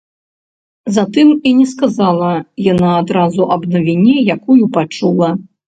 Затым 0.95 1.27
і 1.49 1.51
не 1.59 1.65
сказала 1.73 2.31
яна 2.71 2.89
адразу 3.03 3.41
аб 3.59 3.71
навіне, 3.77 4.19
якую 4.39 4.61
пачула. 4.83 5.29